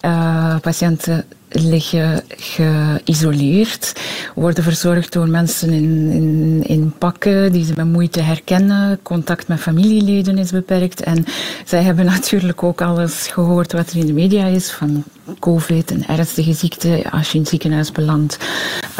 [0.04, 4.00] Uh, patiënten liggen geïsoleerd,
[4.34, 8.98] worden verzorgd door mensen in, in, in pakken die ze met moeite herkennen.
[9.02, 11.00] Contact met familieleden is beperkt.
[11.00, 11.24] En
[11.64, 15.04] zij hebben natuurlijk ook alles gehoord wat er in de media is van
[15.38, 18.38] COVID, een ernstige ziekte als je in het ziekenhuis belandt.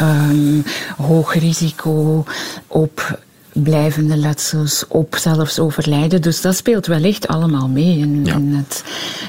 [0.01, 0.63] Um,
[0.97, 2.23] hoog risico
[2.67, 3.19] op
[3.53, 6.21] blijvende letsels, op zelfs overlijden.
[6.21, 8.35] Dus dat speelt wellicht allemaal mee in, ja.
[8.35, 8.83] in, het,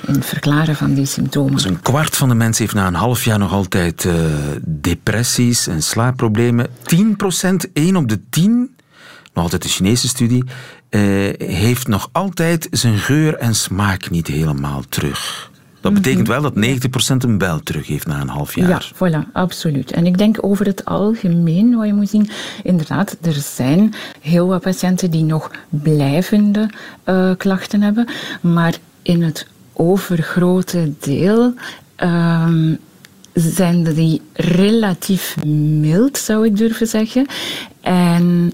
[0.06, 1.52] in het verklaren van die symptomen.
[1.52, 4.14] Dus een kwart van de mensen heeft na een half jaar nog altijd uh,
[4.60, 6.66] depressies en slaapproblemen.
[6.82, 8.76] 10 procent, 1 op de 10,
[9.34, 10.44] nog altijd de Chinese studie,
[10.90, 11.00] uh,
[11.38, 15.50] heeft nog altijd zijn geur en smaak niet helemaal terug.
[15.82, 16.58] Dat betekent wel dat 90%
[17.18, 18.68] een bel terug heeft na een half jaar.
[18.68, 19.92] Ja, voilà, absoluut.
[19.92, 22.30] En ik denk over het algemeen, wat je moet zien,
[22.62, 26.70] inderdaad, er zijn heel wat patiënten die nog blijvende
[27.04, 28.08] uh, klachten hebben,
[28.40, 31.54] maar in het overgrote deel
[31.96, 32.78] um,
[33.34, 35.44] zijn die relatief
[35.80, 37.26] mild, zou ik durven zeggen.
[37.80, 38.52] En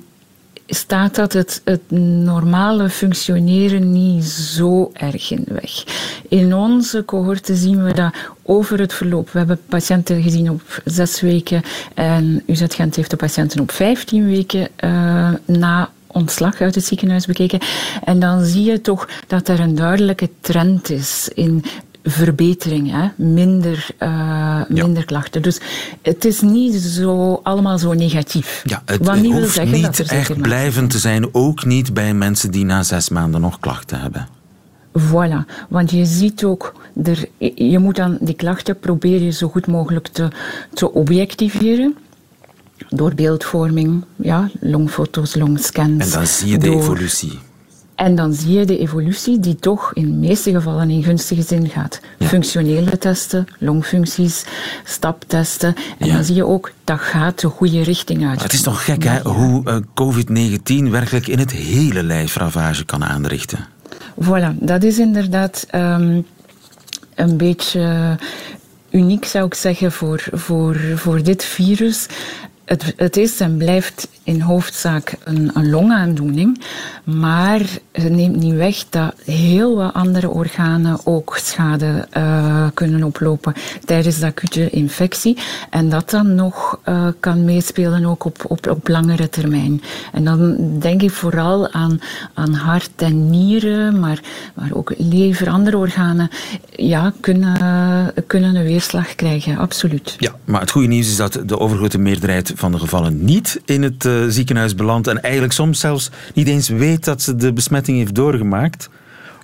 [0.69, 5.85] staat dat het, het normale functioneren niet zo erg in weg.
[6.29, 9.31] In onze cohorten zien we dat over het verloop.
[9.31, 11.63] We hebben patiënten gezien op zes weken
[11.95, 17.27] en UZ Gent heeft de patiënten op vijftien weken uh, na ontslag uit het ziekenhuis
[17.27, 17.59] bekeken.
[18.05, 21.65] En dan zie je toch dat er een duidelijke trend is in
[22.11, 23.09] verbetering, hè?
[23.17, 25.43] Minder, uh, minder klachten.
[25.43, 25.61] Dus
[26.03, 28.63] het is niet zo, allemaal zo negatief.
[28.65, 32.51] Ja, het, Wat niet hoeft zeggen niet echt blijvend te zijn, ook niet bij mensen
[32.51, 34.29] die na zes maanden nog klachten hebben.
[34.99, 40.09] Voilà, want je ziet ook, er, je moet dan die klachten proberen zo goed mogelijk
[40.09, 40.29] te,
[40.75, 41.97] te objectiveren
[42.89, 46.05] door beeldvorming, ja, longfoto's, longscans.
[46.05, 47.39] En dan zie je de evolutie.
[47.99, 51.69] En dan zie je de evolutie die toch in de meeste gevallen in gunstige zin
[51.69, 52.01] gaat.
[52.19, 54.45] Functionele testen, longfuncties,
[54.85, 55.75] staptesten.
[55.99, 58.43] En dan zie je ook, dat gaat de goede richting uit.
[58.43, 63.05] het is toch gek hè, hoe uh, COVID-19 werkelijk in het hele lijf ravage kan
[63.05, 63.67] aanrichten.
[64.25, 66.27] Voilà, dat is inderdaad um,
[67.15, 68.17] een beetje
[68.91, 72.07] uniek zou ik zeggen voor, voor, voor dit virus.
[72.69, 76.61] Het, het is en blijft in hoofdzaak een, een longaandoening,
[77.05, 77.61] maar
[77.93, 83.55] het neemt niet weg dat heel wat andere organen ook schade uh, kunnen oplopen
[83.85, 85.39] tijdens de acute infectie
[85.71, 89.83] en dat dan nog uh, kan meespelen ook op, op, op langere termijn.
[90.13, 92.01] En dan denk ik vooral aan,
[92.35, 94.21] aan hart en nieren, maar,
[94.55, 96.31] maar ook lever, andere organen,
[96.77, 97.57] ja, kunnen,
[98.27, 100.17] kunnen een weerslag krijgen, absoluut.
[100.19, 103.83] Ja, maar het goede nieuws is dat de overgrote meerderheid van de gevallen niet in
[103.83, 107.99] het uh, ziekenhuis belandt en eigenlijk soms zelfs niet eens weet dat ze de besmetting
[107.99, 108.89] heeft doorgemaakt.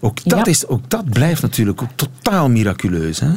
[0.00, 3.20] Ook dat, is, ook dat blijft natuurlijk ook totaal miraculeus.
[3.20, 3.30] Hè?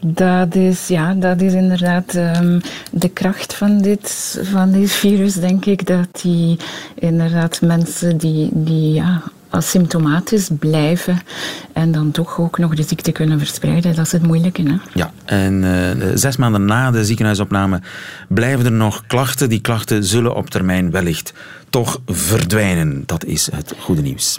[0.00, 2.60] Dat is, ja, dat is inderdaad um,
[2.92, 5.86] de kracht van dit, van dit virus, denk ik.
[5.86, 6.56] Dat die
[6.94, 11.20] inderdaad mensen die, die ja, asymptomatisch blijven
[11.72, 13.94] en dan toch ook nog de ziekte kunnen verspreiden.
[13.94, 14.62] Dat is het moeilijke.
[14.62, 14.76] Hè?
[14.94, 17.80] Ja, en uh, zes maanden na de ziekenhuisopname
[18.28, 19.48] blijven er nog klachten.
[19.48, 21.32] Die klachten zullen op termijn wellicht
[21.70, 23.02] toch verdwijnen.
[23.06, 24.38] Dat is het goede nieuws.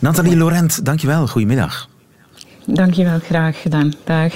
[0.00, 1.26] Nathalie Laurent, dankjewel.
[1.26, 1.88] Goedemiddag.
[2.66, 3.92] Dankjewel, graag gedaan.
[4.04, 4.32] Dag.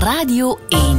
[0.00, 0.98] Radio 1.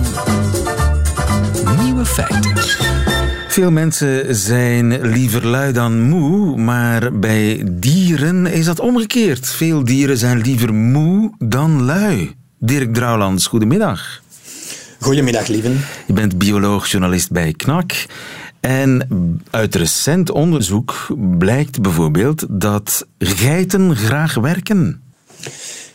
[1.84, 3.17] Nieuwe feiten.
[3.58, 9.48] Veel mensen zijn liever lui dan moe, maar bij dieren is dat omgekeerd.
[9.48, 12.36] Veel dieren zijn liever moe dan lui.
[12.60, 14.22] Dirk Drouwlands, goedemiddag.
[15.00, 15.80] Goedemiddag, lieven.
[16.08, 18.06] Je bent bioloog, journalist bij KNAK.
[18.60, 19.08] En
[19.50, 25.02] uit recent onderzoek blijkt bijvoorbeeld dat geiten graag werken.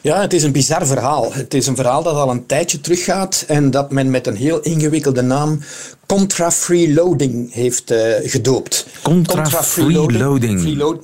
[0.02, 1.32] Ja, het is een bizar verhaal.
[1.32, 4.60] Het is een verhaal dat al een tijdje teruggaat en dat men met een heel
[4.60, 5.60] ingewikkelde naam
[6.06, 8.86] contra-freeloading heeft uh, gedoopt.
[9.02, 11.00] Contra-freeloading.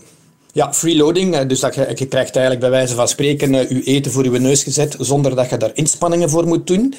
[0.53, 1.35] Ja, freeloading.
[1.35, 4.25] Eh, dus dat je, je krijgt eigenlijk bij wijze van spreken uh, je eten voor
[4.25, 6.95] je neus gezet zonder dat je daar inspanningen voor moet doen.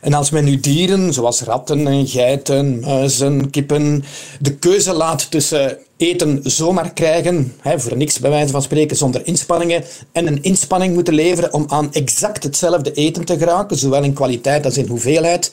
[0.00, 4.04] En als men nu dieren, zoals ratten, geiten, muizen, kippen,
[4.40, 9.26] de keuze laat tussen eten zomaar krijgen, hè, voor niks bij wijze van spreken, zonder
[9.26, 14.12] inspanningen, en een inspanning moeten leveren om aan exact hetzelfde eten te geraken, zowel in
[14.12, 15.52] kwaliteit als in hoeveelheid,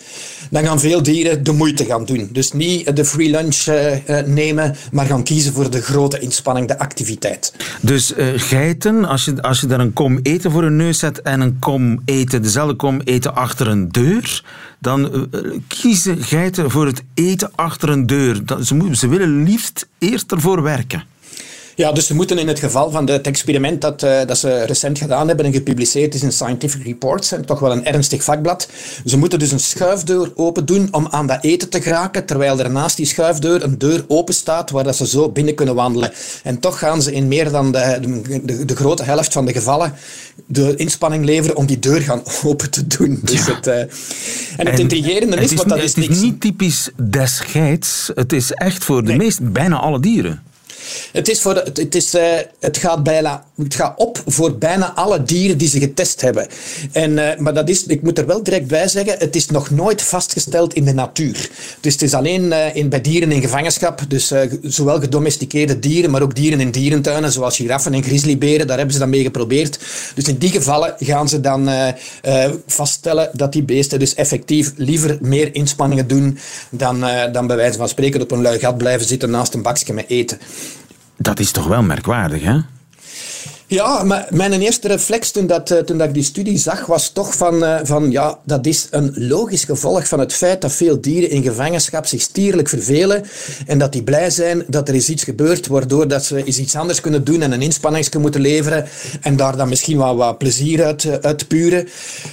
[0.49, 2.29] dan gaan veel dieren de moeite gaan doen.
[2.31, 6.79] Dus niet de free lunch uh, nemen, maar gaan kiezen voor de grote inspanning, de
[6.79, 7.53] activiteit.
[7.81, 11.21] Dus uh, geiten, als je, als je daar een kom eten voor een neus zet
[11.21, 14.43] en een kom eten, dezelfde kom eten achter een deur,
[14.79, 15.29] dan
[15.67, 18.45] kiezen geiten voor het eten achter een deur.
[18.45, 21.03] Dat, ze, ze willen liefst eerst ervoor werken.
[21.79, 24.97] Ja, dus ze moeten in het geval van het experiment dat, uh, dat ze recent
[24.97, 28.69] gedaan hebben en gepubliceerd is in Scientific Reports, en toch wel een ernstig vakblad,
[29.05, 32.71] ze moeten dus een schuifdeur open doen om aan dat eten te geraken, terwijl er
[32.71, 36.11] naast die schuifdeur een deur open staat waar dat ze zo binnen kunnen wandelen.
[36.43, 37.99] En toch gaan ze in meer dan de,
[38.43, 39.93] de, de grote helft van de gevallen
[40.45, 43.19] de inspanning leveren om die deur gaan open te doen.
[43.23, 43.89] Dus het, uh, en,
[44.57, 48.51] en het intrigerende is, want dat is, het is niet typisch des geids, het is
[48.51, 49.17] echt voor de nee.
[49.17, 50.47] meest, bijna alle dieren.
[51.11, 55.23] Het, is voor, het, is, uh, het gaat bijna, het gaat op voor bijna alle
[55.23, 56.47] dieren die ze getest hebben.
[56.91, 60.01] En, maar dat is, ik moet er wel direct bij zeggen, het is nog nooit
[60.01, 61.49] vastgesteld in de natuur.
[61.79, 66.35] Dus het is alleen in, bij dieren in gevangenschap, dus zowel gedomesticeerde dieren, maar ook
[66.35, 69.79] dieren in dierentuinen, zoals giraffen en grizzlyberen, daar hebben ze dan mee geprobeerd.
[70.15, 71.69] Dus in die gevallen gaan ze dan
[72.67, 76.37] vaststellen dat die beesten dus effectief liever meer inspanningen doen
[76.69, 76.99] dan,
[77.31, 80.05] dan bij wijze van spreken op een lui gat blijven zitten naast een bakje met
[80.07, 80.39] eten.
[81.17, 82.57] Dat is toch wel merkwaardig, hè?
[83.71, 87.09] Ja, maar mijn eerste reflex toen, dat, eh, toen dat ik die studie zag, was
[87.09, 91.01] toch van, uh, van ja, dat is een logisch gevolg van het feit dat veel
[91.01, 93.25] dieren in gevangenschap zich stierlijk vervelen
[93.65, 97.01] en dat die blij zijn dat er is iets gebeurt waardoor dat ze iets anders
[97.01, 98.87] kunnen doen en een inspanningsje moeten leveren
[99.21, 101.87] en daar dan misschien wel wat plezier uit, uh, uit puren.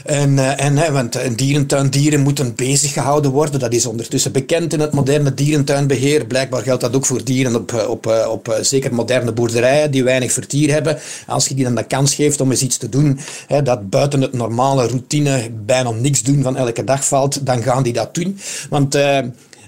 [0.04, 3.60] En, en, want een dierentuindieren moeten bezig gehouden worden.
[3.60, 6.26] Dat is ondertussen bekend in het moderne dierentuinbeheer.
[6.26, 10.32] Blijkbaar geldt dat ook voor dieren op, op, op, op zeker moderne boerderijen die weinig
[10.32, 10.98] vertier hebben.
[11.26, 14.20] Als je die dan de kans geeft om eens iets te doen hè, dat buiten
[14.20, 18.38] het normale routine bijna niks doen van elke dag valt, dan gaan die dat doen.
[18.70, 18.94] Want...
[18.94, 19.18] Uh,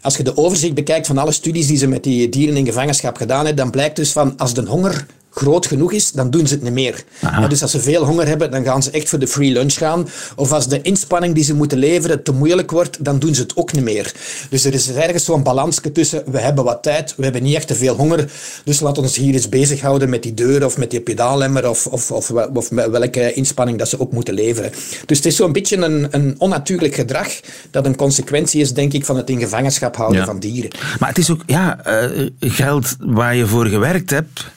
[0.02, 3.16] als je de overzicht bekijkt van alle studies die ze met die dieren in gevangenschap
[3.16, 6.54] gedaan hebben, dan blijkt dus van als de honger groot genoeg is, dan doen ze
[6.54, 7.04] het niet meer.
[7.48, 10.08] dus als ze veel honger hebben, dan gaan ze echt voor de free lunch gaan.
[10.36, 13.56] Of als de inspanning die ze moeten leveren te moeilijk wordt, dan doen ze het
[13.56, 14.12] ook niet meer.
[14.50, 17.66] Dus er is ergens zo'n balansje tussen, we hebben wat tijd, we hebben niet echt
[17.66, 18.30] te veel honger,
[18.64, 22.10] dus we ons hier eens bezighouden met die deur of met die pedaallemmer of, of,
[22.10, 24.70] of, of welke inspanning dat ze ook moeten leveren.
[25.06, 27.28] Dus het is zo'n beetje een, een onnatuurlijk gedrag
[27.70, 30.70] dat een consequentie is, denk ik, van het in gevangenschap houden van dieren.
[30.98, 34.56] Maar het is ook ja, uh, geld waar je voor gewerkt hebt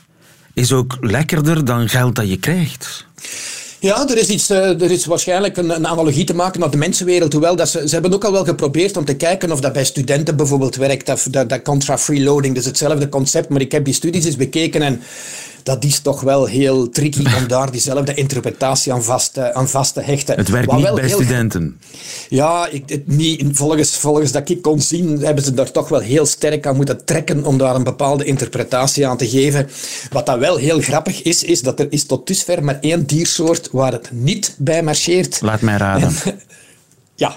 [0.53, 3.05] is ook lekkerder dan geld dat je krijgt.
[3.81, 6.77] Ja, er is, iets, eh, er is waarschijnlijk een, een, analogie te maken naar de
[6.77, 7.31] mensenwereld.
[7.33, 9.85] Hoewel dat ze, ze hebben ook al wel geprobeerd om te kijken of dat bij
[9.85, 11.05] studenten bijvoorbeeld werkt.
[11.05, 13.49] Dat, dat, dat contra-freeloading, dat is hetzelfde concept.
[13.49, 15.01] Maar ik heb die studies eens bekeken en
[15.63, 20.01] dat is toch wel heel tricky om daar diezelfde interpretatie aan vast, aan vast te
[20.01, 20.35] hechten.
[20.35, 21.79] Het werkt niet bij studenten.
[22.29, 25.99] Ja, ik, het, niet, volgens, volgens dat ik kon zien, hebben ze daar toch wel
[25.99, 29.69] heel sterk aan moeten trekken om daar een bepaalde interpretatie aan te geven.
[30.11, 33.69] Wat dat wel heel grappig is, is dat er is tot dusver maar één diersoort
[33.71, 35.41] waar het niet bij marcheert.
[35.41, 36.13] Laat mij raden.
[37.15, 37.35] ja.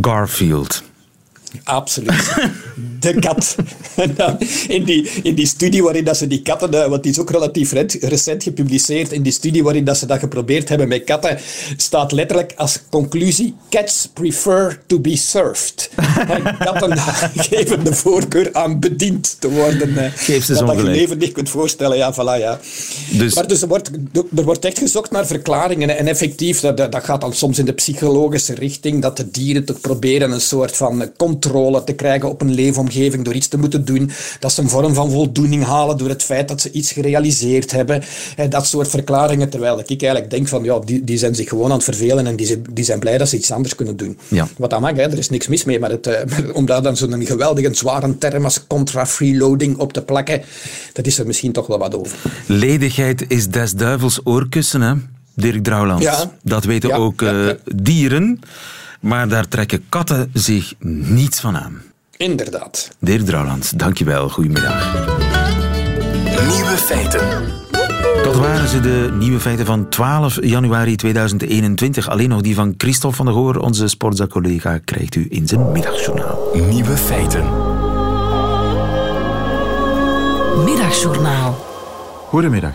[0.00, 0.82] Garfield.
[1.64, 2.34] Absoluut.
[3.00, 3.56] De kat.
[4.68, 7.30] in, die, in die studie waarin dat ze die katten, eh, want die is ook
[7.30, 11.38] relatief recent gepubliceerd, in die studie waarin dat ze dat geprobeerd hebben met katten,
[11.76, 15.90] staat letterlijk als conclusie: cats prefer to be served.
[16.58, 16.98] katten
[17.50, 19.96] geven de voorkeur aan bediend te worden.
[19.96, 21.96] Eh, Geef ze dat je leven niet kunt voorstellen.
[21.96, 22.60] Ja, voilà, ja.
[23.10, 23.34] Dus...
[23.34, 23.90] Maar dus er, wordt,
[24.36, 25.98] er wordt echt gezocht naar verklaringen.
[25.98, 29.80] En effectief, dat, dat gaat dan soms in de psychologische richting, dat de dieren toch
[29.80, 31.51] proberen een soort van controle
[31.84, 34.10] te krijgen op een leefomgeving door iets te moeten doen.
[34.38, 38.02] Dat ze een vorm van voldoening halen door het feit dat ze iets gerealiseerd hebben.
[38.48, 39.48] Dat soort verklaringen.
[39.48, 42.36] Terwijl ik eigenlijk denk van ja, die, die zijn zich gewoon aan het vervelen en
[42.36, 44.18] die, zijn, die zijn blij dat ze iets anders kunnen doen.
[44.28, 44.48] Ja.
[44.56, 45.78] Wat dat mag, hè, er is niks mis mee.
[45.78, 50.42] Maar het, uh, om daar dan zo'n geweldige zware term als contra-freeloading op te plakken,
[50.92, 52.18] dat is er misschien toch wel wat over.
[52.46, 54.94] Ledigheid is des duivels oorkussen, hè?
[55.34, 56.04] Dirk Drouwlands.
[56.04, 56.32] Ja.
[56.42, 58.40] Dat weten ook uh, dieren.
[59.02, 61.82] Maar daar trekken katten zich niets van aan.
[62.16, 62.96] Inderdaad.
[62.98, 64.28] Dirk Drouwlands, dankjewel.
[64.28, 64.94] Goedemiddag.
[66.48, 67.20] Nieuwe feiten.
[68.24, 72.08] Dat waren ze, de nieuwe feiten van 12 januari 2021.
[72.08, 76.50] Alleen nog die van Christophe van der Goor, onze sportza-collega, krijgt u in zijn middagjournaal.
[76.54, 77.44] Nieuwe feiten.
[80.64, 81.66] Middagjournaal.
[82.28, 82.74] Goedemiddag.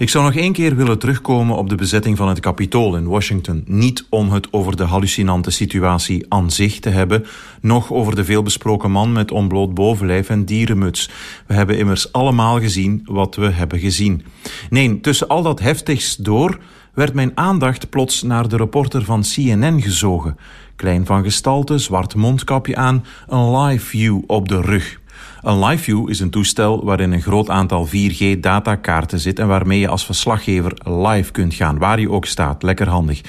[0.00, 3.62] Ik zou nog één keer willen terugkomen op de bezetting van het Capitool in Washington.
[3.66, 7.26] Niet om het over de hallucinante situatie aan zich te hebben,
[7.60, 11.10] noch over de veelbesproken man met onbloot bovenlijf en dierenmuts.
[11.46, 14.24] We hebben immers allemaal gezien wat we hebben gezien.
[14.70, 16.58] Nee, tussen al dat heftigs door
[16.94, 20.36] werd mijn aandacht plots naar de reporter van CNN gezogen.
[20.76, 24.99] Klein van gestalte, zwart mondkapje aan, een live view op de rug.
[25.42, 30.04] Een LiveView is een toestel waarin een groot aantal 4G-datakaarten zit en waarmee je als
[30.04, 32.62] verslaggever live kunt gaan, waar je ook staat.
[32.62, 33.20] Lekker handig.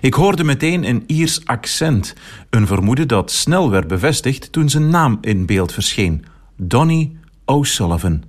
[0.00, 2.14] Ik hoorde meteen een Iers accent,
[2.50, 6.24] een vermoeden dat snel werd bevestigd toen zijn naam in beeld verscheen.
[6.56, 8.22] Donny O'Sullivan.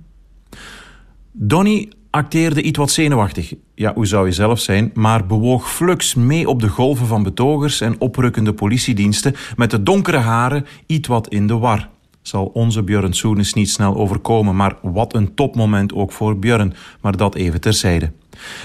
[1.32, 3.54] Donny acteerde iets wat zenuwachtig.
[3.74, 4.90] Ja, hoe zou je zelf zijn?
[4.94, 10.16] Maar bewoog flux mee op de golven van betogers en oprukkende politiediensten met de donkere
[10.16, 11.88] haren iets wat in de war
[12.30, 17.16] zal onze Björn Soenes niet snel overkomen, maar wat een topmoment ook voor Björn, maar
[17.16, 18.12] dat even terzijde.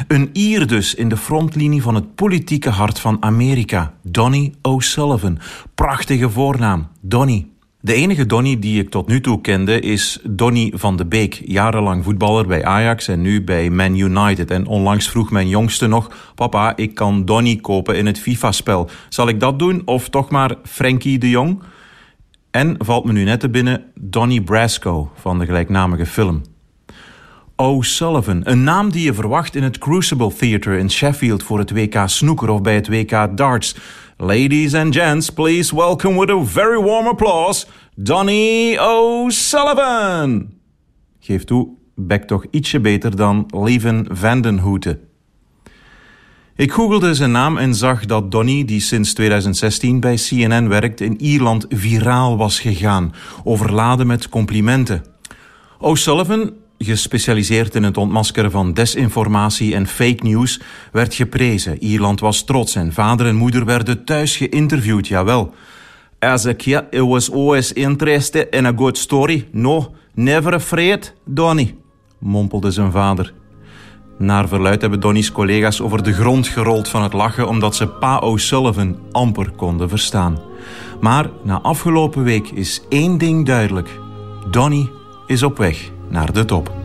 [0.07, 5.39] Een Ier dus in de frontlinie van het politieke hart van Amerika, Donny O'Sullivan.
[5.75, 7.47] Prachtige voornaam, Donny.
[7.81, 11.41] De enige Donny die ik tot nu toe kende is Donny van de Beek.
[11.45, 14.51] Jarenlang voetballer bij Ajax en nu bij Man United.
[14.51, 16.31] En onlangs vroeg mijn jongste nog...
[16.35, 18.89] Papa, ik kan Donny kopen in het FIFA-spel.
[19.09, 21.61] Zal ik dat doen of toch maar Frankie de Jong?
[22.55, 26.41] En valt me nu net te binnen Donny Brasco van de gelijknamige film.
[27.55, 32.03] O'Sullivan, een naam die je verwacht in het Crucible Theatre in Sheffield voor het WK
[32.05, 33.75] Snooker of bij het WK Darts.
[34.17, 40.49] Ladies and gents, please welcome with a very warm applause Donny O'Sullivan.
[41.19, 44.99] Geef toe, bek toch ietsje beter dan Leven Vandenhouten.
[46.57, 51.21] Ik googelde zijn naam en zag dat Donny, die sinds 2016 bij CNN werkt, in
[51.21, 55.05] Ierland viraal was gegaan, overladen met complimenten.
[55.79, 61.83] O'Sullivan, gespecialiseerd in het ontmaskeren van desinformatie en fake news, werd geprezen.
[61.83, 65.53] Ierland was trots en vader en moeder werden thuis geïnterviewd, jawel.
[66.19, 69.47] As a kid, I was always interested in a good story.
[69.51, 71.75] No, never afraid, Donny,
[72.19, 73.33] mompelde zijn vader.
[74.17, 78.17] Naar verluid hebben Donny's collega's over de grond gerold van het lachen omdat ze Pa
[78.17, 80.39] O'Sullivan amper konden verstaan.
[80.99, 83.99] Maar na afgelopen week is één ding duidelijk.
[84.49, 84.89] Donny
[85.27, 86.84] is op weg naar de top.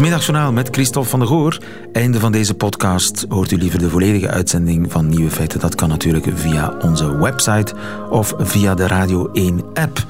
[0.00, 1.58] Het middagjournaal met Christophe van der Goor.
[1.92, 3.24] Einde van deze podcast.
[3.28, 5.60] Hoort u liever de volledige uitzending van Nieuwe Feiten?
[5.60, 7.74] Dat kan natuurlijk via onze website
[8.10, 10.06] of via de Radio 1 app.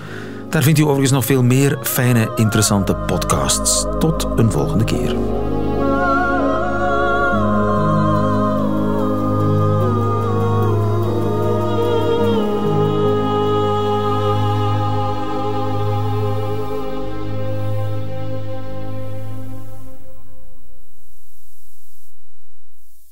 [0.50, 3.86] Daar vindt u overigens nog veel meer fijne, interessante podcasts.
[3.98, 5.16] Tot een volgende keer.